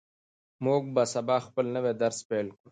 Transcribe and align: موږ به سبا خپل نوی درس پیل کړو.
موږ 0.65 0.83
به 0.95 1.03
سبا 1.13 1.37
خپل 1.45 1.65
نوی 1.75 1.93
درس 2.01 2.19
پیل 2.29 2.47
کړو. 2.57 2.67